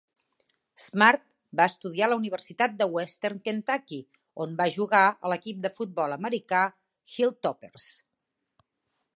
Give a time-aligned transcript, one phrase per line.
[0.83, 1.23] Smart
[1.59, 3.99] va estudiar a la Universitat de Western Kentucky,
[4.47, 6.63] on va jugar a l'equip de futbol americà
[7.19, 7.91] Hilltoppers.